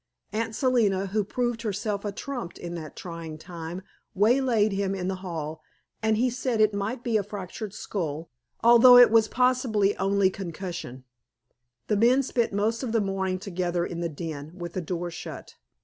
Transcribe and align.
Aunt 0.33 0.55
Selina, 0.55 1.05
who 1.05 1.23
proved 1.23 1.61
herself 1.61 2.03
a 2.03 2.11
trump 2.11 2.57
in 2.57 2.73
that 2.73 2.95
trying 2.95 3.37
time, 3.37 3.83
waylaid 4.15 4.71
him 4.71 4.95
in 4.95 5.07
the 5.07 5.17
hall, 5.17 5.61
and 6.01 6.17
he 6.17 6.27
said 6.27 6.59
it 6.59 6.73
might 6.73 7.03
be 7.03 7.17
a 7.17 7.23
fractured 7.23 7.71
skull, 7.71 8.31
although 8.63 8.97
it 8.97 9.11
was 9.11 9.27
possibly 9.27 9.95
only 9.97 10.31
concussion. 10.31 11.03
The 11.85 11.97
men 11.97 12.23
spent 12.23 12.51
most 12.51 12.81
of 12.81 12.93
the 12.93 12.99
morning 12.99 13.37
together 13.37 13.85
in 13.85 13.99
the 13.99 14.09
den, 14.09 14.53
with 14.57 14.73
the 14.73 14.81
door 14.81 15.11
shut. 15.11 15.53